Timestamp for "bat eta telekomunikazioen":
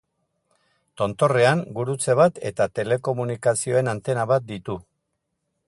2.21-3.93